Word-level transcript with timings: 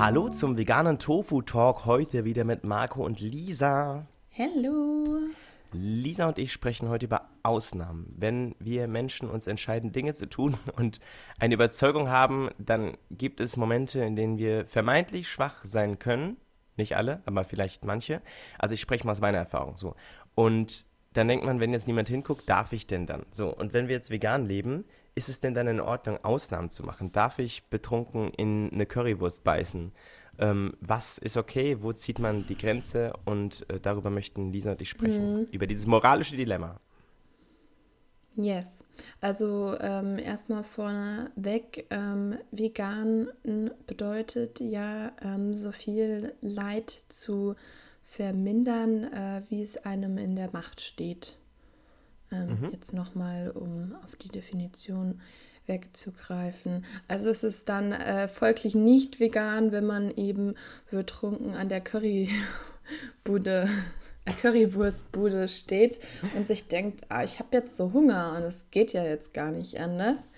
Hallo 0.00 0.30
zum 0.30 0.56
veganen 0.56 0.98
Tofu 0.98 1.42
Talk. 1.42 1.84
Heute 1.84 2.24
wieder 2.24 2.44
mit 2.44 2.64
Marco 2.64 3.04
und 3.04 3.20
Lisa. 3.20 4.06
Hallo. 4.34 5.04
Lisa 5.72 6.26
und 6.26 6.38
ich 6.38 6.54
sprechen 6.54 6.88
heute 6.88 7.04
über 7.04 7.28
Ausnahmen. 7.42 8.10
Wenn 8.16 8.54
wir 8.58 8.88
Menschen 8.88 9.28
uns 9.28 9.46
entscheiden, 9.46 9.92
Dinge 9.92 10.14
zu 10.14 10.26
tun 10.26 10.56
und 10.76 11.00
eine 11.38 11.52
Überzeugung 11.52 12.08
haben, 12.08 12.48
dann 12.56 12.96
gibt 13.10 13.40
es 13.40 13.58
Momente, 13.58 14.02
in 14.02 14.16
denen 14.16 14.38
wir 14.38 14.64
vermeintlich 14.64 15.28
schwach 15.28 15.66
sein 15.66 15.98
können. 15.98 16.38
Nicht 16.78 16.96
alle, 16.96 17.20
aber 17.26 17.44
vielleicht 17.44 17.84
manche. 17.84 18.22
Also 18.58 18.72
ich 18.72 18.80
spreche 18.80 19.04
mal 19.04 19.12
aus 19.12 19.20
meiner 19.20 19.36
Erfahrung 19.36 19.76
so. 19.76 19.96
Und 20.34 20.86
dann 21.12 21.28
denkt 21.28 21.44
man, 21.44 21.60
wenn 21.60 21.74
jetzt 21.74 21.86
niemand 21.86 22.08
hinguckt, 22.08 22.48
darf 22.48 22.72
ich 22.72 22.86
denn 22.86 23.06
dann? 23.06 23.26
So, 23.32 23.54
und 23.54 23.74
wenn 23.74 23.88
wir 23.88 23.96
jetzt 23.96 24.10
vegan 24.10 24.46
leben, 24.46 24.86
ist 25.14 25.28
es 25.28 25.40
denn 25.40 25.54
dann 25.54 25.66
in 25.66 25.80
Ordnung, 25.80 26.18
Ausnahmen 26.22 26.70
zu 26.70 26.82
machen? 26.82 27.12
Darf 27.12 27.38
ich 27.38 27.64
betrunken 27.64 28.30
in 28.30 28.70
eine 28.72 28.86
Currywurst 28.86 29.44
beißen? 29.44 29.92
Ähm, 30.38 30.74
was 30.80 31.18
ist 31.18 31.36
okay? 31.36 31.78
Wo 31.80 31.92
zieht 31.92 32.18
man 32.18 32.46
die 32.46 32.56
Grenze? 32.56 33.12
Und 33.24 33.68
äh, 33.70 33.80
darüber 33.80 34.10
möchten 34.10 34.52
Lisa 34.52 34.72
und 34.72 34.80
ich 34.80 34.88
sprechen. 34.88 35.40
Mhm. 35.40 35.46
Über 35.52 35.66
dieses 35.66 35.86
moralische 35.86 36.36
Dilemma. 36.36 36.80
Yes. 38.36 38.84
Also 39.20 39.76
ähm, 39.80 40.18
erstmal 40.18 40.62
vorneweg, 40.64 41.86
ähm, 41.90 42.38
vegan 42.52 43.28
bedeutet 43.86 44.60
ja, 44.60 45.12
ähm, 45.20 45.56
so 45.56 45.72
viel 45.72 46.32
Leid 46.40 47.02
zu 47.08 47.56
vermindern, 48.04 49.04
äh, 49.04 49.42
wie 49.48 49.62
es 49.62 49.76
einem 49.84 50.16
in 50.16 50.36
der 50.36 50.50
Macht 50.52 50.80
steht. 50.80 51.36
Ähm, 52.32 52.60
mhm. 52.60 52.70
Jetzt 52.72 52.92
nochmal, 52.92 53.50
um 53.50 53.94
auf 54.04 54.16
die 54.16 54.28
Definition 54.28 55.20
wegzugreifen. 55.66 56.84
Also 57.08 57.30
es 57.30 57.44
ist 57.44 57.68
dann 57.68 57.92
äh, 57.92 58.28
folglich 58.28 58.74
nicht 58.74 59.20
vegan, 59.20 59.72
wenn 59.72 59.86
man 59.86 60.10
eben 60.10 60.54
betrunken 60.90 61.54
an 61.54 61.68
der 61.68 61.80
Currybude, 61.80 62.28
äh, 64.24 64.32
Currywurstbude 64.32 65.48
steht 65.48 65.98
und 66.36 66.46
sich 66.46 66.68
denkt, 66.68 67.02
ah, 67.08 67.24
ich 67.24 67.38
habe 67.38 67.48
jetzt 67.52 67.76
so 67.76 67.92
Hunger 67.92 68.34
und 68.36 68.42
es 68.42 68.66
geht 68.70 68.92
ja 68.92 69.04
jetzt 69.04 69.32
gar 69.32 69.50
nicht 69.50 69.80
anders. 69.80 70.30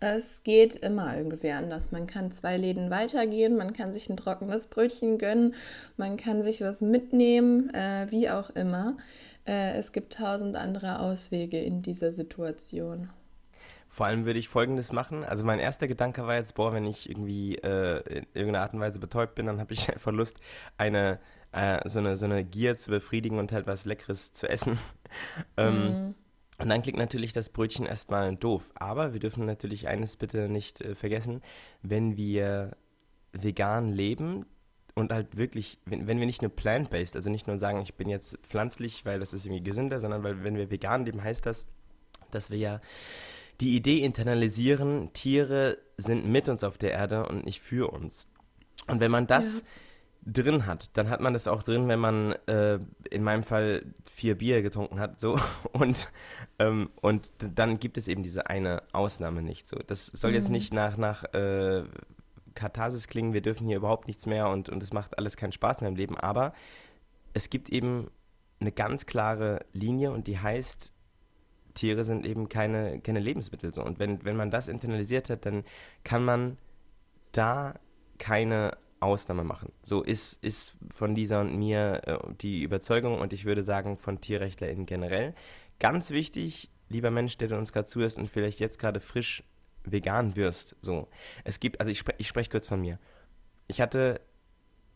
Es 0.00 0.42
geht 0.42 0.76
immer 0.76 1.16
irgendwie 1.16 1.50
anders. 1.50 1.90
Man 1.90 2.06
kann 2.06 2.32
zwei 2.32 2.56
Läden 2.56 2.90
weitergehen, 2.90 3.56
man 3.56 3.72
kann 3.72 3.92
sich 3.92 4.10
ein 4.10 4.16
trockenes 4.16 4.66
Brötchen 4.66 5.18
gönnen, 5.18 5.54
man 5.96 6.16
kann 6.16 6.42
sich 6.42 6.60
was 6.60 6.80
mitnehmen, 6.80 7.72
äh, 7.72 8.06
wie 8.10 8.28
auch 8.28 8.50
immer. 8.50 8.96
Äh, 9.46 9.78
es 9.78 9.92
gibt 9.92 10.14
tausend 10.14 10.56
andere 10.56 11.00
Auswege 11.00 11.60
in 11.60 11.82
dieser 11.82 12.10
Situation. 12.10 13.08
Vor 13.92 14.06
allem 14.06 14.24
würde 14.24 14.38
ich 14.38 14.48
Folgendes 14.48 14.92
machen. 14.92 15.24
Also 15.24 15.44
mein 15.44 15.58
erster 15.58 15.88
Gedanke 15.88 16.24
war 16.24 16.36
jetzt, 16.36 16.54
boah, 16.54 16.72
wenn 16.72 16.86
ich 16.86 17.10
irgendwie 17.10 17.56
äh, 17.56 17.98
in 18.08 18.26
irgendeiner 18.34 18.60
Art 18.60 18.72
und 18.72 18.80
Weise 18.80 19.00
betäubt 19.00 19.34
bin, 19.34 19.46
dann 19.46 19.58
habe 19.58 19.74
ich 19.74 19.88
einfach 19.92 20.12
Lust, 20.12 20.38
eine, 20.76 21.18
äh, 21.50 21.86
so, 21.88 21.98
eine, 21.98 22.16
so 22.16 22.24
eine 22.24 22.44
Gier 22.44 22.76
zu 22.76 22.90
befriedigen 22.90 23.38
und 23.38 23.50
halt 23.50 23.66
was 23.66 23.86
Leckeres 23.86 24.32
zu 24.32 24.48
essen. 24.48 24.78
ähm, 25.56 26.08
mm. 26.08 26.14
Und 26.58 26.68
dann 26.68 26.82
klingt 26.82 26.98
natürlich 26.98 27.32
das 27.32 27.48
Brötchen 27.48 27.86
erstmal 27.86 28.36
doof. 28.36 28.62
Aber 28.74 29.12
wir 29.12 29.20
dürfen 29.20 29.46
natürlich 29.46 29.88
eines 29.88 30.16
bitte 30.16 30.48
nicht 30.48 30.80
äh, 30.82 30.94
vergessen, 30.94 31.42
wenn 31.82 32.16
wir 32.16 32.76
vegan 33.32 33.88
leben, 33.88 34.46
und 34.94 35.12
halt 35.12 35.36
wirklich, 35.36 35.78
wenn, 35.84 36.06
wenn 36.06 36.18
wir 36.18 36.26
nicht 36.26 36.42
nur 36.42 36.50
plant-based, 36.50 37.16
also 37.16 37.30
nicht 37.30 37.46
nur 37.46 37.58
sagen, 37.58 37.80
ich 37.82 37.94
bin 37.94 38.08
jetzt 38.08 38.38
pflanzlich, 38.42 39.04
weil 39.04 39.20
das 39.20 39.32
ist 39.32 39.46
irgendwie 39.46 39.62
gesünder, 39.62 40.00
sondern 40.00 40.22
weil 40.22 40.44
wenn 40.44 40.56
wir 40.56 40.70
vegan 40.70 41.04
leben, 41.04 41.22
heißt 41.22 41.46
das, 41.46 41.66
dass 42.30 42.50
wir 42.50 42.58
ja 42.58 42.80
die 43.60 43.76
Idee 43.76 43.98
internalisieren, 43.98 45.12
Tiere 45.12 45.78
sind 45.96 46.26
mit 46.26 46.48
uns 46.48 46.64
auf 46.64 46.78
der 46.78 46.92
Erde 46.92 47.26
und 47.26 47.44
nicht 47.44 47.60
für 47.60 47.92
uns. 47.92 48.28
Und 48.86 49.00
wenn 49.00 49.10
man 49.10 49.26
das 49.26 49.58
ja. 49.58 50.32
drin 50.32 50.66
hat, 50.66 50.96
dann 50.96 51.10
hat 51.10 51.20
man 51.20 51.34
das 51.34 51.46
auch 51.46 51.62
drin, 51.62 51.86
wenn 51.88 51.98
man 51.98 52.32
äh, 52.46 52.78
in 53.10 53.22
meinem 53.22 53.42
Fall 53.42 53.84
vier 54.10 54.36
Bier 54.36 54.62
getrunken 54.62 54.98
hat, 54.98 55.20
so 55.20 55.38
und 55.72 56.10
ähm, 56.58 56.90
und 57.00 57.32
dann 57.38 57.78
gibt 57.78 57.98
es 57.98 58.08
eben 58.08 58.22
diese 58.22 58.46
eine 58.46 58.82
Ausnahme 58.92 59.42
nicht 59.42 59.68
so. 59.68 59.76
Das 59.86 60.06
soll 60.06 60.30
mhm. 60.30 60.36
jetzt 60.36 60.48
nicht 60.48 60.72
nach 60.72 60.96
nach 60.96 61.24
äh, 61.34 61.84
Katharsis 62.60 63.08
klingen, 63.08 63.32
wir 63.32 63.40
dürfen 63.40 63.66
hier 63.66 63.76
überhaupt 63.76 64.06
nichts 64.06 64.26
mehr 64.26 64.48
und 64.48 64.68
und 64.68 64.82
es 64.82 64.92
macht 64.92 65.18
alles 65.18 65.36
keinen 65.36 65.52
Spaß 65.52 65.80
mehr 65.80 65.88
im 65.88 65.96
Leben, 65.96 66.16
aber 66.18 66.52
es 67.32 67.50
gibt 67.50 67.70
eben 67.70 68.10
eine 68.60 68.72
ganz 68.72 69.06
klare 69.06 69.64
Linie 69.72 70.12
und 70.12 70.26
die 70.26 70.38
heißt 70.38 70.92
Tiere 71.74 72.04
sind 72.04 72.26
eben 72.26 72.48
keine, 72.48 73.00
keine 73.00 73.20
Lebensmittel. 73.20 73.72
So. 73.72 73.82
Und 73.82 73.98
wenn, 73.98 74.24
wenn 74.24 74.36
man 74.36 74.50
das 74.50 74.68
internalisiert 74.68 75.30
hat, 75.30 75.46
dann 75.46 75.64
kann 76.04 76.24
man 76.24 76.58
da 77.32 77.74
keine 78.18 78.76
Ausnahme 79.00 79.44
machen. 79.44 79.72
So 79.82 80.02
ist, 80.02 80.44
ist 80.44 80.74
von 80.90 81.14
Lisa 81.14 81.40
und 81.40 81.56
mir 81.56 82.02
äh, 82.06 82.18
die 82.40 82.62
Überzeugung 82.62 83.18
und 83.18 83.32
ich 83.32 83.44
würde 83.44 83.62
sagen 83.62 83.96
von 83.96 84.20
TierrechtlerInnen 84.20 84.86
generell. 84.86 85.34
Ganz 85.78 86.10
wichtig, 86.10 86.70
lieber 86.88 87.10
Mensch, 87.10 87.38
der 87.38 87.56
uns 87.56 87.72
gerade 87.72 87.86
zuhörst 87.86 88.18
und 88.18 88.28
vielleicht 88.28 88.60
jetzt 88.60 88.78
gerade 88.78 89.00
frisch 89.00 89.42
vegan 89.84 90.36
wirst. 90.36 90.76
So. 90.82 91.08
Es 91.44 91.60
gibt, 91.60 91.80
also 91.80 91.90
ich, 91.90 91.98
spre 91.98 92.14
ich 92.18 92.28
spreche 92.28 92.50
kurz 92.50 92.66
von 92.66 92.80
mir. 92.80 92.98
Ich 93.66 93.80
hatte 93.80 94.20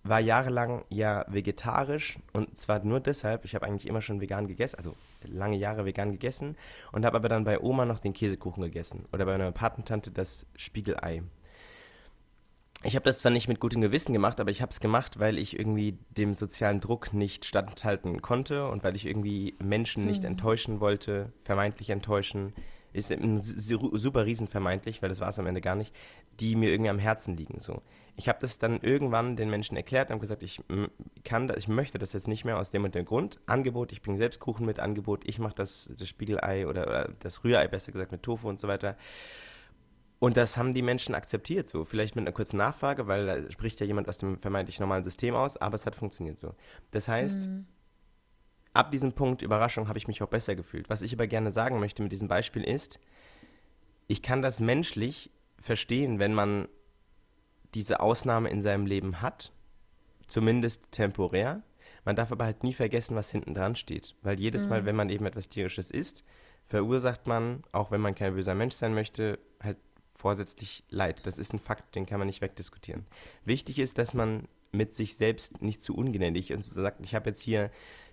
war 0.05 0.21
jahrelang 0.21 0.85
ja 0.91 1.25
vegetarisch 1.29 2.19
und 2.35 2.57
zwar 2.59 2.85
nur 2.85 3.01
deshalb, 3.01 3.47
ich 3.47 3.55
habe 3.55 3.67
eigentlich 3.67 3.87
immer 3.87 4.03
schon 4.03 4.21
vegan 4.21 4.47
gegessen, 4.47 4.77
also 4.77 4.95
lange 5.25 5.57
Jahre 5.57 5.87
vegan 5.87 6.13
gegessen 6.13 6.57
und 6.93 7.07
habe 7.07 7.17
aber 7.17 7.31
dann 7.31 7.45
bei 7.45 7.59
Oma 7.59 7.87
noch 7.87 8.01
den 8.01 8.13
Käsekuchen 8.13 8.63
gegessen 8.63 9.07
oder 9.13 9.25
bei 9.25 9.33
meiner 9.33 9.51
Patentante 9.51 10.11
das 10.11 10.47
Spiegelei. 10.57 11.23
Ich 12.83 12.97
habe 12.97 13.05
das 13.07 13.21
zwar 13.21 13.31
nicht 13.33 13.49
mit 13.49 13.61
gutem 13.61 13.81
Gewissen 13.81 14.13
gemacht, 14.13 14.41
aber 14.41 14.51
ich 14.51 14.61
habe 14.61 14.71
es 14.71 14.79
gemacht, 14.79 15.19
weil 15.19 15.39
ich 15.39 15.59
irgendwie 15.59 15.99
dem 16.11 16.35
sozialen 16.35 16.81
Druck 16.81 17.15
nicht 17.15 17.47
standhalten 17.47 18.21
konnte 18.21 18.69
und 18.69 18.85
weil 18.85 18.97
ich 18.97 19.07
irgendwie 19.07 19.55
Menschen 19.59 20.05
nicht 20.05 20.21
mhm. 20.21 20.29
enttäuschen 20.29 20.81
wollte, 20.81 21.33
vermeintlich 21.39 21.89
enttäuschen, 21.89 22.53
ist 22.95 23.13
super 23.69 24.25
riesen 24.25 24.47
vermeintlich, 24.47 25.03
weil 25.03 25.09
das 25.09 25.21
war 25.21 25.29
es 25.29 25.39
am 25.39 25.47
Ende 25.47 25.61
gar 25.61 25.75
nicht, 25.75 25.95
die 26.41 26.55
mir 26.55 26.71
irgendwie 26.71 26.91
am 26.91 26.99
Herzen 26.99 27.37
liegen. 27.37 27.61
So. 27.61 27.83
Ich 28.17 28.29
habe 28.29 28.39
das 28.41 28.59
dann 28.59 28.81
irgendwann 28.81 29.37
den 29.37 29.51
Menschen 29.51 29.77
erklärt 29.77 30.09
und 30.09 30.15
habe 30.15 30.21
gesagt, 30.21 30.45
ich 30.45 30.63
kann 31.25 31.49
das, 31.49 31.57
ich 31.59 31.69
möchte 31.69 31.99
das 31.99 32.13
jetzt 32.13 32.29
nicht 32.29 32.45
mehr 32.45 32.59
aus 32.59 32.71
dem 32.71 32.85
und 32.85 32.95
dem 32.95 33.05
Grund. 33.05 33.41
Angebot, 33.47 33.93
ich 33.93 34.01
bringe 34.01 34.19
selbst 34.19 34.39
Kuchen 34.39 34.65
mit, 34.65 34.79
Angebot, 34.79 35.27
ich 35.27 35.41
mache 35.41 35.57
das, 35.57 35.91
das 35.99 36.09
Spiegelei 36.09 36.67
oder, 36.69 36.87
oder 36.87 37.11
das 37.19 37.43
Rührei 37.43 37.67
besser 37.67 37.91
gesagt 37.91 38.13
mit 38.13 38.23
Tofu 38.23 38.49
und 38.49 38.61
so 38.61 38.69
weiter. 38.69 38.97
Und 40.21 40.37
das 40.37 40.57
haben 40.57 40.73
die 40.73 40.83
Menschen 40.83 41.15
akzeptiert, 41.15 41.69
so. 41.69 41.85
Vielleicht 41.85 42.15
mit 42.15 42.23
einer 42.23 42.33
kurzen 42.33 42.57
Nachfrage, 42.57 43.09
weil 43.09 43.27
da 43.27 43.51
spricht 43.51 43.81
ja 43.81 43.87
jemand 43.87 44.09
aus 44.09 44.19
dem 44.19 44.39
vermeintlich 44.39 44.79
normalen 44.79 45.03
System 45.03 45.35
aus, 45.35 45.57
aber 45.57 45.75
es 45.75 45.85
hat 45.85 45.97
funktioniert 45.97 46.39
so. 46.39 46.55
Das 46.93 47.09
heißt, 47.09 47.49
mhm. 47.49 47.67
Ab 48.75 48.91
diesem 48.91 49.13
Punkt, 49.13 49.41
Überraschung, 49.41 49.89
habe 49.89 49.99
ich 49.99 50.09
mich 50.09 50.23
auch 50.23 50.29
besser 50.29 50.55
gefühlt. 50.55 50.91
Was 50.91 51.01
ich 51.01 51.15
aber 51.15 51.27
gerne 51.27 51.51
sagen 51.51 51.81
möchte 51.81 52.03
mit 52.03 52.13
diesem 52.13 52.29
Beispiel 52.29 52.63
ist, 52.63 53.01
ich 54.07 54.21
kann 54.21 54.43
das 54.43 54.61
menschlich 54.61 55.31
verstehen, 55.59 56.19
wenn 56.19 56.35
man 56.35 56.69
diese 57.75 58.01
Ausnahme 58.01 58.51
in 58.51 58.61
seinem 58.61 58.87
Leben 58.87 59.23
hat, 59.23 59.53
zumindest 60.27 60.93
temporär. 60.93 61.63
Man 62.05 62.17
darf 62.17 62.31
aber 62.31 62.45
halt 62.45 62.63
nie 62.63 62.75
vergessen, 62.75 63.17
was 63.17 63.31
hinten 63.31 63.55
dran 63.55 63.77
steht. 63.77 64.15
Weil 64.23 64.39
jedes 64.39 64.65
mhm. 64.65 64.71
Mal, 64.71 64.85
wenn 64.85 64.97
man 64.97 65.09
eben 65.09 65.25
etwas 65.25 65.49
Tierisches 65.49 65.91
isst, 65.91 66.25
verursacht 66.67 67.27
man, 67.27 67.63
auch 67.73 67.91
wenn 67.91 68.01
man 68.01 68.15
kein 68.15 68.35
böser 68.35 68.55
Mensch 68.55 68.75
sein 68.75 68.95
möchte, 68.95 69.39
halt 69.63 69.79
vorsätzlich 70.15 70.85
Leid. 70.91 71.27
Das 71.27 71.39
ist 71.39 71.53
ein 71.53 71.59
Fakt, 71.59 71.95
den 71.95 72.07
kann 72.07 72.19
man 72.19 72.27
nicht 72.27 72.41
wegdiskutieren. 72.41 73.07
Wichtig 73.45 73.79
ist, 73.79 73.99
dass 73.99 74.15
man 74.15 74.49
mit 74.73 74.93
sich 74.93 75.17
selbst 75.17 75.63
nicht 75.63 75.83
zu 75.83 75.95
ungnädig 75.95 76.53
und 76.53 76.65
sagt, 76.65 77.05
ich 77.05 77.15
habe 77.15 77.31
jetzt 77.31 77.41
hier 77.41 77.71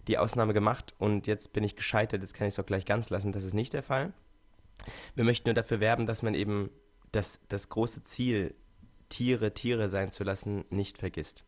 die 0.07 0.17
Ausnahme 0.17 0.53
gemacht 0.53 0.93
und 0.97 1.27
jetzt 1.27 1.53
bin 1.53 1.63
ich 1.63 1.75
gescheitert, 1.75 2.21
jetzt 2.21 2.33
kann 2.33 2.47
ich 2.47 2.55
es 2.55 2.59
auch 2.59 2.65
gleich 2.65 2.85
ganz 2.85 3.09
lassen. 3.09 3.31
Das 3.31 3.43
ist 3.43 3.53
nicht 3.53 3.73
der 3.73 3.83
Fall. 3.83 4.13
Wir 5.15 5.23
möchten 5.23 5.47
nur 5.47 5.53
dafür 5.53 5.79
werben, 5.79 6.05
dass 6.05 6.23
man 6.23 6.33
eben 6.33 6.71
das, 7.11 7.39
das 7.49 7.69
große 7.69 8.03
Ziel 8.03 8.55
Tiere 9.09 9.53
Tiere 9.53 9.89
sein 9.89 10.09
zu 10.09 10.23
lassen, 10.23 10.63
nicht 10.69 10.97
vergisst. 10.97 11.43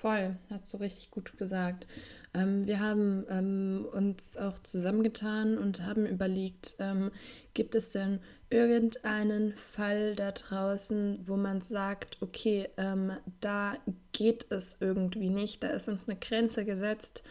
Voll, 0.00 0.36
hast 0.48 0.72
du 0.72 0.78
richtig 0.78 1.10
gut 1.10 1.36
gesagt. 1.36 1.86
Ähm, 2.32 2.66
wir 2.66 2.80
haben 2.80 3.26
ähm, 3.28 3.86
uns 3.92 4.34
auch 4.38 4.58
zusammengetan 4.60 5.58
und 5.58 5.84
haben 5.84 6.06
überlegt, 6.06 6.74
ähm, 6.78 7.10
gibt 7.52 7.74
es 7.74 7.90
denn 7.90 8.20
irgendeinen 8.48 9.52
Fall 9.56 10.14
da 10.14 10.32
draußen, 10.32 11.20
wo 11.26 11.36
man 11.36 11.60
sagt, 11.60 12.16
okay, 12.22 12.70
ähm, 12.78 13.12
da 13.42 13.76
geht 14.12 14.50
es 14.50 14.78
irgendwie 14.80 15.28
nicht, 15.28 15.62
da 15.62 15.68
ist 15.68 15.88
uns 15.88 16.08
eine 16.08 16.18
Grenze 16.18 16.64
gesetzt 16.64 17.22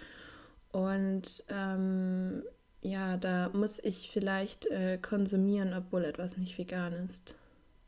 und 0.71 1.45
ähm, 1.49 2.43
ja, 2.81 3.17
da 3.17 3.49
muss 3.49 3.79
ich 3.83 4.11
vielleicht 4.11 4.67
äh, 4.67 4.99
konsumieren, 5.01 5.73
obwohl 5.73 6.05
etwas 6.05 6.37
nicht 6.37 6.55
vegan 6.59 6.93
ist. 6.93 7.33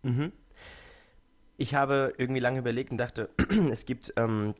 Mhm. 0.01 0.31
Ich 1.57 1.75
habe 1.75 2.16
irgendwie 2.18 2.42
lange 2.42 2.57
überlegt 2.57 2.89
und 2.89 2.98
dachte, 2.98 3.30
es 3.72 3.86
gibt 3.86 4.12
ähm, 4.18 4.56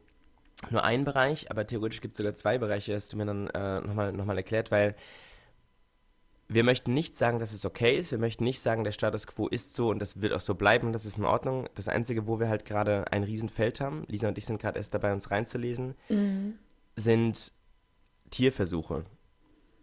nur 0.70 0.84
einen 0.84 1.06
Bereich, 1.06 1.50
aber 1.50 1.66
theoretisch 1.66 2.02
gibt 2.02 2.14
es 2.14 2.18
sogar 2.18 2.36
zwei 2.36 2.58
Bereiche, 2.58 2.94
das 2.94 3.04
hast 3.04 3.14
du 3.14 3.18
mir 3.18 3.26
dann 3.26 3.48
äh, 3.48 3.82
nochmal 3.82 4.14
noch 4.14 4.26
mal 4.26 4.38
erklärt, 4.38 4.72
weil 4.72 4.96
wir 6.54 6.66
möchten 6.66 6.94
nicht 6.94 7.16
sagen, 7.16 7.40
dass 7.40 7.54
es 7.54 7.64
okay 7.64 7.98
ist. 7.98 8.12
Wir 8.12 8.18
möchten 8.18 8.44
nicht 8.44 8.60
sagen, 8.60 8.84
der 8.84 8.92
Status 8.92 9.26
quo 9.26 9.48
ist 9.48 9.74
so 9.74 9.90
und 9.90 10.00
das 10.00 10.22
wird 10.22 10.34
auch 10.34 10.42
so 10.42 10.54
bleiben. 10.54 10.92
Das 10.92 11.06
ist 11.06 11.18
in 11.18 11.24
Ordnung. 11.24 11.70
Das 11.76 11.88
Einzige, 11.88 12.28
wo 12.28 12.42
wir 12.42 12.50
halt 12.50 12.66
gerade 12.66 13.06
ein 13.10 13.24
Riesenfeld 13.24 13.80
haben, 13.80 14.04
Lisa 14.08 14.28
und 14.28 14.38
ich 14.38 14.46
sind 14.46 14.62
gerade 14.62 14.78
erst 14.78 14.94
dabei, 14.94 15.14
uns 15.14 15.32
reinzulesen, 15.32 15.96
mhm. 16.10 16.56
sind 16.98 17.54
Tierversuche. 18.32 19.06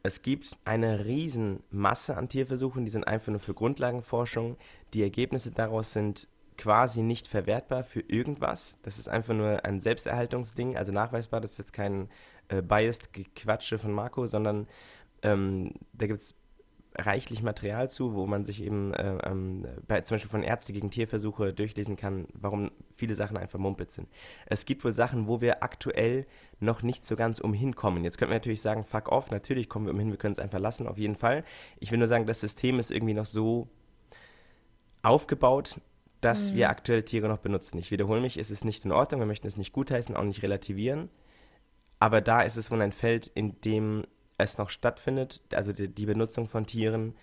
Es 0.02 0.20
gibt 0.20 0.58
eine 0.66 1.06
Riesenmasse 1.06 2.16
an 2.16 2.28
Tierversuchen, 2.28 2.84
die 2.84 2.90
sind 2.90 3.04
einfach 3.04 3.28
nur 3.28 3.40
für 3.40 3.54
Grundlagenforschung. 3.54 4.58
Die 4.92 5.02
Ergebnisse 5.02 5.50
daraus 5.50 5.94
sind 5.94 6.28
quasi 6.58 7.02
nicht 7.02 7.28
verwertbar 7.28 7.84
für 7.84 8.00
irgendwas. 8.00 8.76
Das 8.82 8.98
ist 8.98 9.08
einfach 9.08 9.32
nur 9.32 9.64
ein 9.64 9.80
Selbsterhaltungsding, 9.80 10.76
also 10.76 10.92
nachweisbar. 10.92 11.40
Das 11.40 11.52
ist 11.52 11.58
jetzt 11.58 11.72
kein 11.72 12.10
äh, 12.48 12.60
biased 12.60 13.12
Gequatsche 13.14 13.78
von 13.78 13.92
Marco, 13.92 14.26
sondern 14.26 14.66
ähm, 15.22 15.72
da 15.92 16.06
gibt 16.06 16.20
es 16.20 16.34
reichlich 16.96 17.42
Material 17.42 17.88
zu, 17.88 18.14
wo 18.14 18.26
man 18.26 18.44
sich 18.44 18.62
eben 18.62 18.92
äh, 18.94 19.18
ähm, 19.24 19.66
bei, 19.86 20.00
zum 20.00 20.16
Beispiel 20.16 20.30
von 20.30 20.42
Ärzte 20.42 20.72
gegen 20.72 20.90
Tierversuche 20.90 21.52
durchlesen 21.52 21.96
kann, 21.96 22.26
warum 22.32 22.70
viele 22.90 23.14
Sachen 23.14 23.36
einfach 23.36 23.58
Mumpitz 23.58 23.94
sind. 23.94 24.08
Es 24.46 24.66
gibt 24.66 24.84
wohl 24.84 24.92
Sachen, 24.92 25.28
wo 25.28 25.40
wir 25.40 25.62
aktuell 25.62 26.26
noch 26.58 26.82
nicht 26.82 27.04
so 27.04 27.14
ganz 27.14 27.38
umhin 27.38 27.76
kommen. 27.76 28.04
Jetzt 28.04 28.18
könnten 28.18 28.32
wir 28.32 28.38
natürlich 28.38 28.62
sagen, 28.62 28.84
fuck 28.84 29.12
off, 29.12 29.30
natürlich 29.30 29.68
kommen 29.68 29.86
wir 29.86 29.92
umhin, 29.92 30.10
wir 30.10 30.18
können 30.18 30.32
es 30.32 30.38
einfach 30.40 30.58
lassen, 30.58 30.88
auf 30.88 30.98
jeden 30.98 31.14
Fall. 31.14 31.44
Ich 31.78 31.92
will 31.92 31.98
nur 31.98 32.08
sagen, 32.08 32.26
das 32.26 32.40
System 32.40 32.80
ist 32.80 32.90
irgendwie 32.90 33.14
noch 33.14 33.26
so 33.26 33.68
aufgebaut, 35.02 35.80
dass 36.20 36.50
mhm. 36.50 36.56
wir 36.56 36.70
aktuell 36.70 37.02
Tiere 37.02 37.28
noch 37.28 37.38
benutzen. 37.38 37.78
Ich 37.78 37.90
wiederhole 37.90 38.20
mich, 38.20 38.36
es 38.38 38.50
ist 38.50 38.64
nicht 38.64 38.84
in 38.84 38.92
Ordnung, 38.92 39.20
wir 39.20 39.26
möchten 39.26 39.46
es 39.46 39.56
nicht 39.56 39.72
gutheißen, 39.72 40.16
auch 40.16 40.24
nicht 40.24 40.42
relativieren. 40.42 41.08
Aber 41.98 42.20
da 42.20 42.42
ist 42.42 42.56
es 42.56 42.70
wohl 42.70 42.80
ein 42.82 42.92
Feld, 42.92 43.30
in 43.34 43.60
dem 43.62 44.04
es 44.36 44.58
noch 44.58 44.70
stattfindet, 44.70 45.40
also 45.52 45.72
die, 45.72 45.88
die 45.88 46.06
Benutzung 46.06 46.46
von 46.46 46.66
Tieren. 46.66 47.14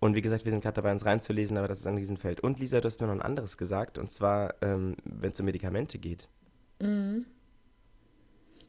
Und 0.00 0.14
wie 0.14 0.22
gesagt, 0.22 0.44
wir 0.44 0.50
sind 0.50 0.62
gerade 0.62 0.74
dabei, 0.74 0.92
uns 0.92 1.06
reinzulesen, 1.06 1.56
aber 1.56 1.68
das 1.68 1.80
ist 1.80 1.86
an 1.86 1.96
diesem 1.96 2.16
Feld. 2.16 2.40
Und 2.40 2.58
Lisa, 2.58 2.80
du 2.80 2.86
hast 2.86 3.00
mir 3.00 3.06
noch 3.06 3.14
ein 3.14 3.22
anderes 3.22 3.56
gesagt, 3.56 3.98
und 3.98 4.10
zwar, 4.10 4.54
ähm, 4.60 4.96
wenn 5.04 5.32
es 5.32 5.40
um 5.40 5.46
Medikamente 5.46 5.98
geht. 5.98 6.28
Mhm. 6.80 7.24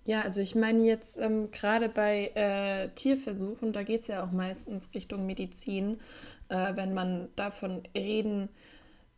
Ja, 0.06 0.22
also 0.22 0.42
ich 0.42 0.54
meine 0.54 0.84
jetzt 0.84 1.18
ähm, 1.18 1.50
gerade 1.52 1.88
bei 1.88 2.32
äh, 2.36 2.90
Tierversuchen, 2.90 3.72
da 3.72 3.84
geht 3.84 4.02
es 4.02 4.08
ja 4.08 4.24
auch 4.24 4.32
meistens 4.32 4.94
Richtung 4.94 5.26
Medizin, 5.26 6.00
äh, 6.50 6.76
wenn 6.76 6.94
man 6.94 7.30
davon 7.36 7.84
reden 7.96 8.50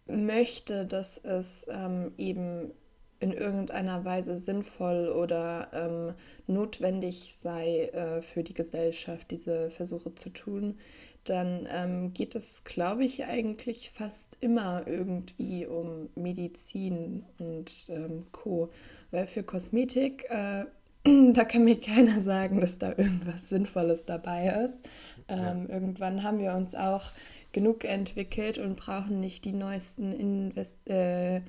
möchte, 0.08 0.86
dass 0.86 1.18
es 1.18 1.66
ähm, 1.70 2.14
eben 2.18 2.72
in 3.20 3.32
irgendeiner 3.32 4.04
Weise 4.06 4.38
sinnvoll 4.38 5.08
oder 5.08 5.70
ähm, 5.74 6.14
notwendig 6.48 7.36
sei 7.36 7.86
äh, 7.86 8.22
für 8.22 8.44
die 8.44 8.54
Gesellschaft, 8.54 9.32
diese 9.32 9.70
Versuche 9.70 10.14
zu 10.16 10.30
tun, 10.30 10.78
dann 11.24 11.68
ähm, 11.72 12.14
geht 12.14 12.36
es, 12.36 12.64
glaube 12.66 13.04
ich, 13.04 13.26
eigentlich 13.26 13.90
fast 13.90 14.38
immer 14.42 14.86
irgendwie 14.86 15.66
um 15.66 16.10
Medizin 16.16 17.24
und 17.40 17.72
ähm, 17.90 18.28
Co. 18.32 18.70
Weil 19.12 19.26
für 19.26 19.44
Kosmetik, 19.44 20.26
äh, 20.30 20.66
da 21.34 21.46
kann 21.46 21.64
mir 21.64 21.80
keiner 21.80 22.22
sagen, 22.22 22.60
dass 22.60 22.78
da 22.78 22.90
irgendwas 22.90 23.50
Sinnvolles 23.50 24.06
dabei 24.06 24.66
ist. 24.66 24.88
Ja. 25.30 25.52
Ähm, 25.52 25.70
irgendwann 25.70 26.24
haben 26.24 26.40
wir 26.40 26.54
uns 26.54 26.76
auch 26.76 27.12
genug 27.52 27.86
entwickelt 27.86 28.58
und 28.58 28.76
brauchen 28.76 29.20
nicht 29.20 29.46
die 29.46 29.54
neuesten 29.54 30.12
Invest 30.12 30.88
äh, 30.90 31.42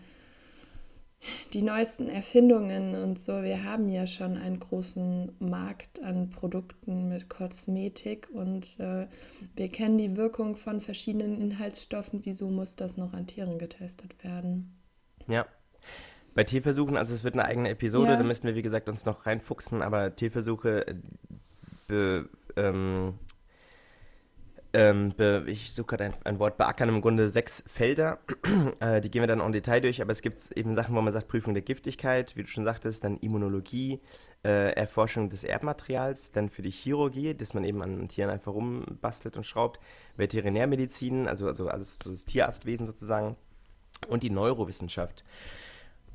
die 1.53 1.63
neuesten 1.63 2.09
Erfindungen 2.09 2.95
und 2.95 3.19
so. 3.19 3.43
Wir 3.43 3.65
haben 3.65 3.89
ja 3.89 4.07
schon 4.07 4.37
einen 4.37 4.61
großen 4.61 5.33
Markt 5.39 6.03
an 6.03 6.31
Produkten 6.31 7.09
mit 7.09 7.29
Kosmetik 7.29 8.29
und 8.33 8.79
äh, 8.79 9.07
wir 9.55 9.69
kennen 9.69 9.99
die 9.99 10.17
Wirkung 10.17 10.57
von 10.57 10.81
verschiedenen 10.81 11.41
Inhaltsstoffen. 11.41 12.21
Wieso 12.25 12.49
muss 12.49 12.77
das 12.77 12.97
noch 12.97 13.13
an 13.13 13.27
Tieren 13.27 13.59
getestet 13.59 14.23
werden? 14.23 14.77
Ja. 15.27 15.47
Bei 16.37 16.45
Tierversuchen, 16.45 16.99
also 16.99 17.15
es 17.15 17.25
wird 17.25 17.35
eine 17.35 17.47
eigene 17.47 17.71
Episode, 17.71 18.11
ja. 18.11 18.17
da 18.19 18.23
müssen 18.23 18.47
wir 18.47 18.55
wie 18.55 18.61
gesagt 18.61 18.91
uns 18.91 19.07
noch 19.07 19.25
reinfuchsen, 19.25 19.81
aber 19.81 20.15
Tierversuche 20.15 20.87
äh, 20.87 20.95
be, 21.89 22.29
ähm, 22.57 23.15
ähm, 24.75 25.15
ich 25.47 25.73
suche 25.73 25.87
gerade 25.87 26.05
ein, 26.05 26.15
ein, 26.25 26.39
Wort, 26.39 26.59
beackern 26.59 26.91
im 26.91 27.01
Grunde 27.01 27.31
sechs 27.31 27.65
Felder. 27.67 28.19
äh, 28.81 29.01
die 29.01 29.11
gehen 29.11 29.23
wir 29.23 29.29
dann 29.29 29.41
auch 29.41 29.47
im 29.47 29.53
Detail 29.53 29.81
durch, 29.81 30.03
aber 30.03 30.13
es 30.13 30.21
gibt 30.21 30.53
eben 30.55 30.75
Sachen, 30.75 30.95
wo 30.95 31.01
man 31.01 31.11
sagt, 31.11 31.29
Prüfung 31.29 31.55
der 31.55 31.63
Giftigkeit, 31.63 32.37
wie 32.37 32.43
du 32.43 32.49
schon 32.49 32.67
sagtest, 32.67 33.03
dann 33.03 33.17
Immunologie, 33.17 34.03
äh, 34.45 34.73
Erforschung 34.73 35.31
des 35.31 35.43
Erbmaterials, 35.43 36.33
dann 36.33 36.51
für 36.51 36.61
die 36.61 36.71
Chirurgie, 36.71 37.33
dass 37.33 37.55
man 37.55 37.65
eben 37.65 37.81
an 37.81 38.09
Tieren 38.09 38.29
einfach 38.29 38.53
rumbastelt 38.53 39.39
und 39.39 39.47
schraubt, 39.47 39.81
Veterinärmedizin, 40.19 41.29
also, 41.29 41.47
also 41.47 41.69
alles 41.69 41.99
so 41.99 42.11
das 42.11 42.27
Tierarztwesen 42.27 42.87
sozusagen, 42.87 43.37
und 44.09 44.23
die 44.23 44.29
Neurowissenschaft 44.29 45.25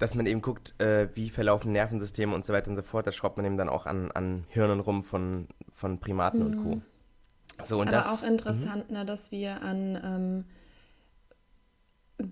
dass 0.02 0.16
man 0.16 0.26
eben 0.26 0.42
guckt, 0.42 0.74
äh, 0.82 1.10
wie 1.14 1.30
verlaufen 1.30 1.72
Nervensysteme 1.72 2.34
und 2.34 2.44
so 2.44 2.54
weiter 2.54 2.70
und 2.70 2.76
so 2.76 2.82
fort. 2.82 3.06
Da 3.06 3.12
schraubt 3.12 3.38
man 3.38 3.46
eben 3.46 3.58
dann 3.58 3.70
auch 3.70 3.86
an, 3.86 4.12
an 4.12 4.46
Hirnen 4.50 4.80
rum 4.80 5.04
von, 5.04 5.48
von 5.70 6.00
Primaten 6.00 6.40
mhm. 6.40 6.46
und 6.46 6.64
Co. 6.64 6.82
So, 7.64 7.80
und 7.80 7.90
Aber 7.90 7.98
das, 7.98 8.24
auch 8.24 8.28
interessant, 8.28 8.90
ne, 8.90 9.06
dass 9.06 9.32
wir 9.32 9.62
an 9.62 10.46
ähm, 12.20 12.30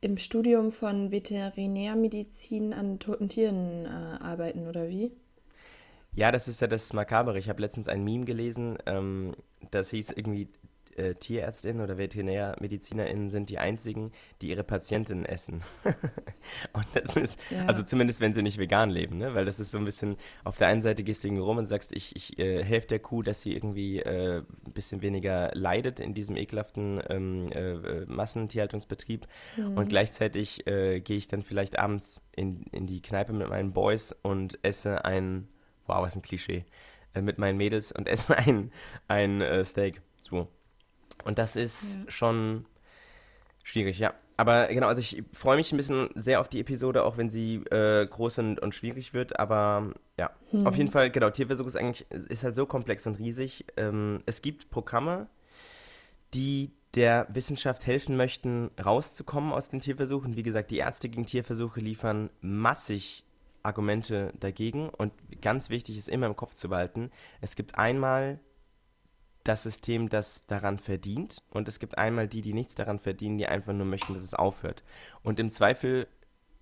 im 0.00 0.16
Studium 0.16 0.72
von 0.72 1.10
Veterinärmedizin 1.10 2.72
an 2.72 2.98
toten 2.98 3.28
Tieren 3.28 3.84
äh, 3.84 3.88
arbeiten, 3.88 4.66
oder 4.66 4.88
wie? 4.88 5.12
Ja, 6.12 6.32
das 6.32 6.48
ist 6.48 6.62
ja 6.62 6.66
das 6.66 6.94
Makabere. 6.94 7.38
Ich 7.38 7.50
habe 7.50 7.60
letztens 7.60 7.88
ein 7.88 8.04
Meme 8.04 8.24
gelesen, 8.24 8.78
ähm, 8.86 9.34
das 9.70 9.90
hieß 9.90 10.12
irgendwie, 10.12 10.48
äh, 10.98 11.14
Tierärztinnen 11.14 11.82
oder 11.82 11.98
VeterinärmedizinerInnen 11.98 13.28
sind 13.30 13.50
die 13.50 13.58
einzigen, 13.58 14.12
die 14.40 14.48
ihre 14.48 14.64
Patientinnen 14.64 15.24
essen. 15.24 15.62
und 16.72 16.86
das 16.94 17.16
ist, 17.16 17.38
ja. 17.50 17.66
also 17.66 17.82
zumindest 17.82 18.20
wenn 18.20 18.34
sie 18.34 18.42
nicht 18.42 18.58
vegan 18.58 18.90
leben, 18.90 19.18
ne? 19.18 19.34
weil 19.34 19.44
das 19.44 19.60
ist 19.60 19.70
so 19.70 19.78
ein 19.78 19.84
bisschen, 19.84 20.16
auf 20.44 20.56
der 20.56 20.68
einen 20.68 20.82
Seite 20.82 21.02
gehst 21.04 21.22
du 21.22 21.28
irgendwie 21.28 21.42
rum 21.42 21.58
und 21.58 21.66
sagst, 21.66 21.92
ich, 21.92 22.14
ich 22.16 22.38
äh, 22.38 22.62
helfe 22.64 22.88
der 22.88 22.98
Kuh, 22.98 23.22
dass 23.22 23.42
sie 23.42 23.54
irgendwie 23.54 24.00
äh, 24.00 24.38
ein 24.38 24.72
bisschen 24.72 25.02
weniger 25.02 25.50
leidet 25.54 26.00
in 26.00 26.14
diesem 26.14 26.36
ekelhaften 26.36 27.02
ähm, 27.08 27.52
äh, 27.52 27.72
äh, 27.72 28.06
Massentierhaltungsbetrieb. 28.06 29.26
Mhm. 29.56 29.76
Und 29.76 29.88
gleichzeitig 29.88 30.66
äh, 30.66 31.00
gehe 31.00 31.16
ich 31.16 31.28
dann 31.28 31.42
vielleicht 31.42 31.78
abends 31.78 32.20
in, 32.34 32.62
in 32.72 32.86
die 32.86 33.02
Kneipe 33.02 33.32
mit 33.32 33.48
meinen 33.48 33.72
Boys 33.72 34.14
und 34.22 34.58
esse 34.62 35.04
ein, 35.04 35.48
wow, 35.86 36.02
was 36.02 36.16
ein 36.16 36.22
Klischee, 36.22 36.64
mit 37.20 37.38
meinen 37.38 37.56
Mädels 37.56 37.92
und 37.92 38.08
esse 38.08 38.36
ein, 38.36 38.70
ein 39.08 39.64
Steak. 39.64 40.02
So. 40.22 40.48
Und 41.24 41.38
das 41.38 41.56
ist 41.56 41.96
ja. 41.96 42.10
schon 42.10 42.66
schwierig, 43.64 43.98
ja. 43.98 44.14
Aber 44.36 44.66
genau, 44.66 44.88
also 44.88 45.00
ich 45.00 45.24
freue 45.32 45.56
mich 45.56 45.72
ein 45.72 45.78
bisschen 45.78 46.10
sehr 46.14 46.40
auf 46.40 46.48
die 46.48 46.60
Episode, 46.60 47.04
auch 47.04 47.16
wenn 47.16 47.30
sie 47.30 47.56
äh, 47.70 48.06
groß 48.06 48.38
und, 48.38 48.60
und 48.60 48.74
schwierig 48.74 49.14
wird. 49.14 49.38
Aber 49.38 49.94
ja, 50.18 50.30
hm. 50.50 50.66
auf 50.66 50.76
jeden 50.76 50.90
Fall, 50.90 51.10
genau, 51.10 51.30
Tierversuch 51.30 51.66
ist 51.66 51.76
eigentlich, 51.76 52.06
ist 52.10 52.44
halt 52.44 52.54
so 52.54 52.66
komplex 52.66 53.06
und 53.06 53.18
riesig. 53.18 53.64
Ähm, 53.76 54.22
es 54.26 54.42
gibt 54.42 54.68
Programme, 54.70 55.28
die 56.34 56.70
der 56.94 57.26
Wissenschaft 57.30 57.86
helfen 57.86 58.16
möchten, 58.16 58.70
rauszukommen 58.82 59.52
aus 59.52 59.68
den 59.68 59.80
Tierversuchen. 59.80 60.36
Wie 60.36 60.42
gesagt, 60.42 60.70
die 60.70 60.78
Ärzte 60.78 61.08
gegen 61.08 61.26
Tierversuche 61.26 61.80
liefern 61.80 62.30
massig 62.40 63.24
Argumente 63.62 64.32
dagegen. 64.38 64.88
Und 64.90 65.12
ganz 65.42 65.70
wichtig 65.70 65.98
ist 65.98 66.08
immer 66.08 66.26
im 66.26 66.36
Kopf 66.36 66.54
zu 66.54 66.68
behalten, 66.68 67.10
es 67.40 67.56
gibt 67.56 67.78
einmal 67.78 68.38
das 69.46 69.62
System, 69.62 70.08
das 70.08 70.46
daran 70.46 70.78
verdient. 70.78 71.42
Und 71.50 71.68
es 71.68 71.78
gibt 71.78 71.98
einmal 71.98 72.28
die, 72.28 72.42
die 72.42 72.52
nichts 72.52 72.74
daran 72.74 72.98
verdienen, 72.98 73.38
die 73.38 73.46
einfach 73.46 73.72
nur 73.72 73.86
möchten, 73.86 74.14
dass 74.14 74.24
es 74.24 74.34
aufhört. 74.34 74.82
Und 75.22 75.38
im 75.38 75.50
Zweifel 75.50 76.08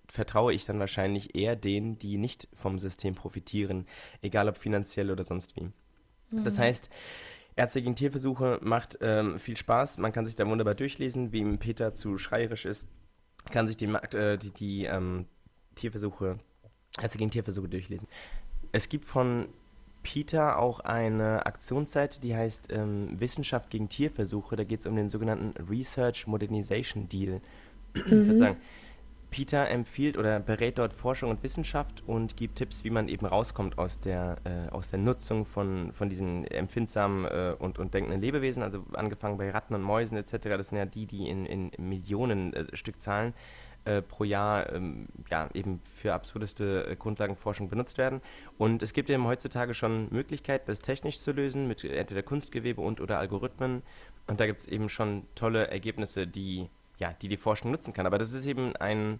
vertraue 0.07 0.53
ich 0.53 0.65
dann 0.65 0.79
wahrscheinlich 0.79 1.35
eher 1.35 1.55
denen, 1.55 1.97
die 1.97 2.17
nicht 2.17 2.47
vom 2.53 2.77
System 2.77 3.15
profitieren, 3.15 3.87
egal 4.21 4.47
ob 4.47 4.57
finanziell 4.57 5.09
oder 5.09 5.23
sonst 5.23 5.55
wie. 5.55 5.71
Mhm. 6.31 6.43
Das 6.43 6.59
heißt, 6.59 6.89
Ärzte 7.55 7.81
gegen 7.81 7.95
Tierversuche 7.95 8.59
macht 8.61 8.99
ähm, 9.01 9.39
viel 9.39 9.57
Spaß. 9.57 9.97
Man 9.97 10.13
kann 10.13 10.25
sich 10.25 10.35
da 10.35 10.45
wunderbar 10.47 10.75
durchlesen, 10.75 11.31
wie 11.31 11.39
ihm 11.39 11.57
Peter 11.57 11.93
zu 11.93 12.17
schreierisch 12.17 12.65
ist, 12.65 12.87
kann 13.49 13.67
sich 13.67 13.77
die, 13.77 13.85
äh, 13.85 14.37
die, 14.37 14.51
die 14.51 14.85
ähm, 14.85 15.25
Tierversuche, 15.73 16.37
Ärzte 17.01 17.17
gegen 17.17 17.31
Tierversuche 17.31 17.69
durchlesen. 17.69 18.07
Es 18.71 18.89
gibt 18.89 19.05
von 19.05 19.47
Peter 20.05 20.59
auch 20.59 20.81
eine 20.81 21.47
Aktionsseite, 21.47 22.21
die 22.21 22.35
heißt 22.35 22.71
ähm, 22.71 23.19
Wissenschaft 23.19 23.71
gegen 23.71 23.89
Tierversuche. 23.89 24.55
Da 24.55 24.63
geht 24.63 24.81
es 24.81 24.85
um 24.85 24.95
den 24.95 25.09
sogenannten 25.09 25.59
Research 25.67 26.27
Modernization 26.27 27.09
Deal. 27.09 27.41
Mhm. 27.95 28.01
Ich 28.03 28.11
würde 28.11 28.35
sagen, 28.35 28.57
Peter 29.31 29.69
empfiehlt 29.69 30.17
oder 30.17 30.41
berät 30.41 30.77
dort 30.77 30.91
Forschung 30.91 31.29
und 31.29 31.41
Wissenschaft 31.43 32.03
und 32.05 32.35
gibt 32.35 32.57
Tipps, 32.57 32.83
wie 32.83 32.89
man 32.89 33.07
eben 33.07 33.25
rauskommt 33.25 33.77
aus 33.77 34.01
der, 34.01 34.35
äh, 34.43 34.69
aus 34.69 34.91
der 34.91 34.99
Nutzung 34.99 35.45
von, 35.45 35.93
von 35.93 36.09
diesen 36.09 36.45
empfindsamen 36.45 37.23
äh, 37.23 37.55
und, 37.57 37.79
und 37.79 37.93
denkenden 37.93 38.19
Lebewesen, 38.19 38.63
also 38.63 38.83
angefangen 38.93 39.37
bei 39.37 39.49
Ratten 39.49 39.75
und 39.75 39.81
Mäusen 39.81 40.17
etc. 40.17 40.33
Das 40.57 40.67
sind 40.67 40.77
ja 40.77 40.85
die, 40.85 41.05
die 41.05 41.29
in, 41.29 41.45
in 41.45 41.71
Millionen 41.77 42.53
äh, 42.53 42.65
Stückzahlen 42.75 43.31
äh, 43.31 43.33
pro 44.01 44.23
Jahr 44.23 44.71
ähm, 44.73 45.07
ja, 45.29 45.49
eben 45.53 45.79
für 45.83 46.13
absurdeste 46.13 46.87
äh, 46.87 46.95
Grundlagenforschung 46.95 47.69
benutzt 47.69 47.97
werden. 47.97 48.21
Und 48.57 48.81
es 48.81 48.93
gibt 48.93 49.09
eben 49.09 49.25
heutzutage 49.25 49.73
schon 49.73 50.07
Möglichkeiten, 50.11 50.65
das 50.67 50.81
technisch 50.81 51.19
zu 51.19 51.31
lösen, 51.31 51.67
mit 51.67 51.83
entweder 51.83 52.23
Kunstgewebe 52.23 52.81
und 52.81 52.99
oder 52.99 53.19
Algorithmen. 53.19 53.83
Und 54.27 54.39
da 54.39 54.45
gibt 54.45 54.59
es 54.59 54.67
eben 54.67 54.89
schon 54.89 55.27
tolle 55.35 55.67
Ergebnisse, 55.67 56.27
die, 56.27 56.69
ja, 56.97 57.13
die 57.13 57.27
die 57.27 57.37
Forschung 57.37 57.71
nutzen 57.71 57.93
kann. 57.93 58.07
Aber 58.07 58.17
das 58.17 58.33
ist 58.33 58.45
eben 58.45 58.75
ein 58.75 59.19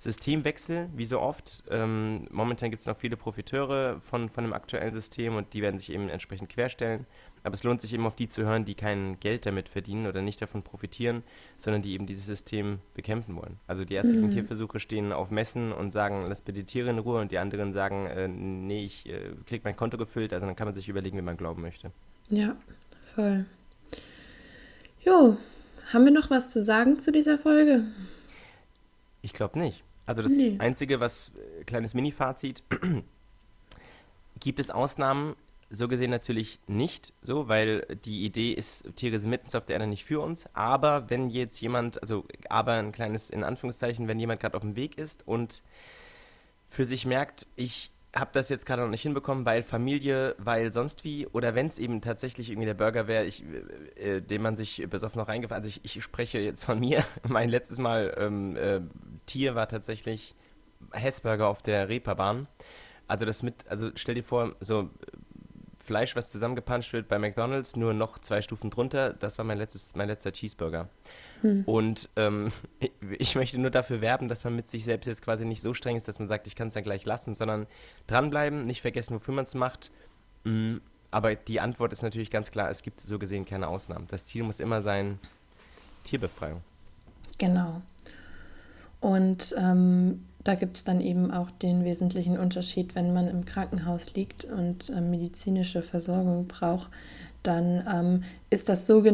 Systemwechsel, 0.00 0.88
wie 0.94 1.06
so 1.06 1.20
oft. 1.20 1.64
Ähm, 1.70 2.28
momentan 2.30 2.70
gibt 2.70 2.80
es 2.80 2.86
noch 2.86 2.96
viele 2.96 3.16
Profiteure 3.16 4.00
von, 4.00 4.28
von 4.28 4.44
dem 4.44 4.52
aktuellen 4.52 4.92
System 4.92 5.34
und 5.34 5.52
die 5.54 5.62
werden 5.62 5.78
sich 5.78 5.92
eben 5.92 6.08
entsprechend 6.08 6.48
querstellen. 6.48 7.06
Aber 7.42 7.54
es 7.54 7.64
lohnt 7.64 7.80
sich 7.80 7.92
eben 7.92 8.06
auf 8.06 8.14
die 8.14 8.28
zu 8.28 8.44
hören, 8.44 8.64
die 8.64 8.74
kein 8.74 9.18
Geld 9.20 9.46
damit 9.46 9.68
verdienen 9.68 10.06
oder 10.06 10.22
nicht 10.22 10.40
davon 10.40 10.62
profitieren, 10.62 11.22
sondern 11.56 11.82
die 11.82 11.92
eben 11.92 12.06
dieses 12.06 12.26
System 12.26 12.78
bekämpfen 12.94 13.36
wollen. 13.36 13.58
Also 13.66 13.84
die 13.84 13.94
ärztlichen 13.94 14.26
mhm. 14.26 14.32
Tierversuche 14.32 14.80
stehen 14.80 15.12
auf 15.12 15.30
Messen 15.30 15.72
und 15.72 15.90
sagen, 15.90 16.26
lass 16.28 16.40
bitte 16.40 16.60
die 16.60 16.66
Tiere 16.66 16.90
in 16.90 16.98
Ruhe 16.98 17.20
und 17.20 17.32
die 17.32 17.38
anderen 17.38 17.72
sagen, 17.72 18.06
äh, 18.06 18.28
nee, 18.28 18.84
ich 18.84 19.08
äh, 19.08 19.32
krieg 19.46 19.64
mein 19.64 19.76
Konto 19.76 19.98
gefüllt. 19.98 20.32
Also 20.32 20.46
dann 20.46 20.56
kann 20.56 20.66
man 20.66 20.74
sich 20.74 20.88
überlegen, 20.88 21.16
wie 21.16 21.22
man 21.22 21.36
glauben 21.36 21.62
möchte. 21.62 21.90
Ja, 22.28 22.56
voll. 23.14 23.46
Jo, 25.00 25.36
haben 25.92 26.04
wir 26.04 26.12
noch 26.12 26.30
was 26.30 26.52
zu 26.52 26.62
sagen 26.62 26.98
zu 26.98 27.10
dieser 27.10 27.38
Folge? 27.38 27.84
Ich 29.22 29.32
glaube 29.32 29.58
nicht. 29.58 29.82
Also 30.08 30.22
das 30.22 30.32
nee. 30.32 30.56
Einzige, 30.58 31.00
was, 31.00 31.32
äh, 31.60 31.64
kleines 31.64 31.92
Mini-Fazit, 31.92 32.62
gibt 34.40 34.58
es 34.58 34.70
Ausnahmen, 34.70 35.36
so 35.68 35.86
gesehen 35.86 36.10
natürlich 36.10 36.58
nicht 36.66 37.12
so, 37.20 37.48
weil 37.48 37.84
die 38.06 38.24
Idee 38.24 38.52
ist, 38.52 38.88
Tiere 38.96 39.18
sind 39.18 39.28
mit 39.28 39.44
uns 39.44 39.54
auf 39.54 39.66
der 39.66 39.74
Erde 39.74 39.86
nicht 39.86 40.06
für 40.06 40.20
uns. 40.20 40.46
Aber 40.54 41.10
wenn 41.10 41.28
jetzt 41.28 41.60
jemand, 41.60 42.00
also 42.00 42.24
aber 42.48 42.72
ein 42.72 42.90
kleines 42.90 43.28
in 43.28 43.44
Anführungszeichen, 43.44 44.08
wenn 44.08 44.18
jemand 44.18 44.40
gerade 44.40 44.56
auf 44.56 44.62
dem 44.62 44.76
Weg 44.76 44.96
ist 44.96 45.28
und 45.28 45.62
für 46.70 46.86
sich 46.86 47.04
merkt, 47.04 47.46
ich 47.54 47.90
habe 48.16 48.30
das 48.32 48.48
jetzt 48.48 48.64
gerade 48.64 48.82
noch 48.82 48.88
nicht 48.88 49.02
hinbekommen, 49.02 49.44
weil 49.44 49.62
Familie, 49.62 50.34
weil 50.38 50.72
sonst 50.72 51.04
wie, 51.04 51.26
oder 51.26 51.54
wenn 51.54 51.66
es 51.66 51.78
eben 51.78 52.00
tatsächlich 52.00 52.50
irgendwie 52.50 52.66
der 52.66 52.74
Burger 52.74 53.06
wäre, 53.06 53.26
äh, 53.26 54.16
äh, 54.16 54.20
den 54.22 54.42
man 54.42 54.56
sich 54.56 54.86
besoffen 54.88 55.18
noch 55.18 55.28
reingefahren, 55.28 55.62
also 55.62 55.68
ich, 55.68 55.96
ich, 55.96 56.02
spreche 56.02 56.38
jetzt 56.38 56.64
von 56.64 56.78
mir, 56.80 57.04
mein 57.28 57.50
letztes 57.50 57.78
Mal 57.78 58.14
ähm, 58.18 58.56
äh, 58.56 58.80
Tier 59.26 59.54
war 59.54 59.68
tatsächlich 59.68 60.34
Hessburger 60.92 61.48
auf 61.48 61.62
der 61.62 61.88
Reeperbahn. 61.88 62.46
Also 63.06 63.24
das 63.24 63.42
mit, 63.42 63.66
also 63.68 63.90
stell 63.94 64.14
dir 64.14 64.24
vor, 64.24 64.54
so 64.60 64.90
Fleisch, 65.88 66.14
was 66.16 66.30
zusammengepanscht 66.30 66.92
wird 66.92 67.08
bei 67.08 67.18
McDonalds, 67.18 67.74
nur 67.74 67.94
noch 67.94 68.18
zwei 68.18 68.42
Stufen 68.42 68.68
drunter. 68.68 69.14
Das 69.14 69.38
war 69.38 69.44
mein, 69.46 69.56
letztes, 69.56 69.94
mein 69.96 70.06
letzter 70.06 70.32
Cheeseburger. 70.32 70.90
Hm. 71.40 71.64
Und 71.64 72.10
ähm, 72.16 72.52
ich 73.18 73.36
möchte 73.36 73.58
nur 73.58 73.70
dafür 73.70 74.02
werben, 74.02 74.28
dass 74.28 74.44
man 74.44 74.54
mit 74.54 74.68
sich 74.68 74.84
selbst 74.84 75.06
jetzt 75.06 75.22
quasi 75.22 75.46
nicht 75.46 75.62
so 75.62 75.72
streng 75.72 75.96
ist, 75.96 76.06
dass 76.06 76.18
man 76.18 76.28
sagt, 76.28 76.46
ich 76.46 76.56
kann 76.56 76.68
es 76.68 76.74
ja 76.74 76.82
gleich 76.82 77.06
lassen, 77.06 77.34
sondern 77.34 77.66
dranbleiben, 78.06 78.66
nicht 78.66 78.82
vergessen, 78.82 79.14
wofür 79.14 79.32
man 79.32 79.44
es 79.44 79.54
macht. 79.54 79.90
Mhm. 80.44 80.82
Aber 81.10 81.34
die 81.34 81.58
Antwort 81.58 81.92
ist 81.92 82.02
natürlich 82.02 82.30
ganz 82.30 82.50
klar, 82.50 82.68
es 82.68 82.82
gibt 82.82 83.00
so 83.00 83.18
gesehen 83.18 83.46
keine 83.46 83.68
Ausnahmen. 83.68 84.06
Das 84.10 84.26
Ziel 84.26 84.42
muss 84.42 84.60
immer 84.60 84.82
sein, 84.82 85.18
Tierbefreiung. 86.04 86.60
Genau. 87.38 87.80
Und 89.00 89.54
ähm, 89.56 90.27
da 90.48 90.54
gibt 90.54 90.78
es 90.78 90.84
dann 90.84 91.02
eben 91.02 91.30
auch 91.30 91.50
den 91.50 91.84
wesentlichen 91.84 92.38
Unterschied, 92.38 92.94
wenn 92.94 93.12
man 93.12 93.28
im 93.28 93.44
Krankenhaus 93.44 94.14
liegt 94.14 94.46
und 94.46 94.88
äh, 94.88 95.02
medizinische 95.02 95.82
Versorgung 95.82 96.46
braucht, 96.48 96.88
dann 97.42 97.86
ähm, 97.86 98.24
ist 98.48 98.70
das 98.70 98.86
so 98.86 99.04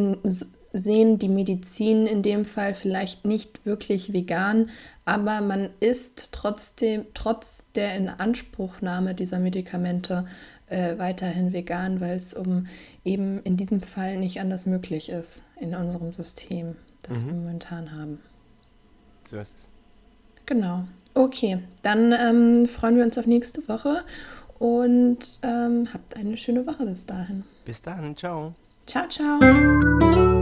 sehen 0.72 1.18
die 1.18 1.28
Medizin 1.28 2.06
in 2.06 2.22
dem 2.22 2.44
Fall 2.44 2.74
vielleicht 2.74 3.24
nicht 3.24 3.66
wirklich 3.66 4.12
vegan, 4.12 4.70
aber 5.04 5.40
man 5.40 5.70
ist 5.80 6.30
trotzdem 6.30 7.06
trotz 7.14 7.70
der 7.72 7.96
Inanspruchnahme 7.96 9.14
dieser 9.14 9.40
Medikamente 9.40 10.26
äh, 10.68 10.98
weiterhin 10.98 11.52
vegan, 11.52 12.00
weil 12.00 12.16
es 12.16 12.32
um 12.32 12.68
eben 13.04 13.42
in 13.42 13.56
diesem 13.56 13.80
Fall 13.80 14.18
nicht 14.18 14.40
anders 14.40 14.66
möglich 14.66 15.08
ist 15.08 15.42
in 15.60 15.74
unserem 15.74 16.12
System, 16.12 16.76
das 17.02 17.24
mhm. 17.24 17.26
wir 17.26 17.34
momentan 17.34 17.90
haben. 17.90 18.20
So 19.28 19.36
ist 19.36 19.56
es. 19.58 19.68
Genau. 20.46 20.84
Okay, 21.14 21.60
dann 21.82 22.12
ähm, 22.12 22.66
freuen 22.66 22.96
wir 22.96 23.04
uns 23.04 23.16
auf 23.16 23.26
nächste 23.26 23.66
Woche 23.68 24.04
und 24.58 25.18
ähm, 25.42 25.88
habt 25.92 26.16
eine 26.16 26.36
schöne 26.36 26.66
Woche 26.66 26.84
bis 26.84 27.06
dahin. 27.06 27.44
Bis 27.64 27.80
dann, 27.82 28.16
ciao. 28.16 28.54
Ciao, 28.86 29.08
ciao. 29.08 30.33